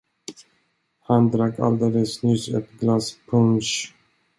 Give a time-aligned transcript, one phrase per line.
[1.05, 3.93] Han drack alldeles nyss ett glas punsch.